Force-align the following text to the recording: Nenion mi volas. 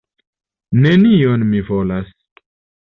Nenion 0.85 1.47
mi 1.51 1.63
volas. 1.71 2.13